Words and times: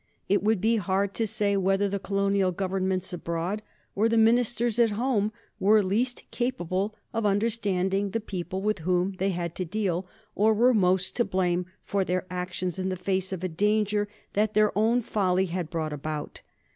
It 0.27 0.41
would 0.41 0.59
be 0.59 0.77
hard 0.77 1.13
to 1.13 1.27
say 1.27 1.55
whether 1.55 1.87
the 1.87 1.99
provincial 1.99 2.51
governors 2.51 3.13
abroad 3.13 3.61
or 3.95 4.09
the 4.09 4.17
ministers 4.17 4.79
at 4.79 4.89
home 4.89 5.31
were 5.59 5.83
least 5.83 6.23
capable 6.31 6.95
of 7.13 7.23
understanding 7.23 8.09
the 8.09 8.19
people 8.19 8.63
with 8.63 8.79
whom 8.79 9.11
they 9.19 9.29
had 9.29 9.53
to 9.57 9.63
deal, 9.63 10.07
or 10.33 10.55
were 10.55 10.73
most 10.73 11.15
to 11.17 11.23
blame 11.23 11.67
for 11.83 12.03
their 12.03 12.25
actions 12.31 12.79
in 12.79 12.89
the 12.89 12.95
face 12.95 13.31
of 13.31 13.43
a 13.43 13.47
danger 13.47 14.07
that 14.33 14.55
their 14.55 14.75
own 14.75 15.01
folly 15.01 15.45
had 15.45 15.69
brought 15.69 15.93
about. 15.93 16.41